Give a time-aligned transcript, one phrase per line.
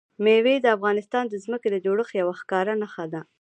[0.23, 3.21] مېوې د افغانستان د ځمکې د جوړښت یوه ښکاره نښه ده.